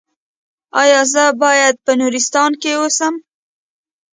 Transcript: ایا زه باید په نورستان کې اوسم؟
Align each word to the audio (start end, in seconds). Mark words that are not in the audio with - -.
ایا 0.81 1.01
زه 1.13 1.23
باید 1.43 1.75
په 1.85 1.91
نورستان 2.01 2.51
کې 2.61 2.71
اوسم؟ 2.79 3.13